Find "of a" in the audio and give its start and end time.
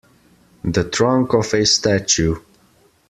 1.35-1.63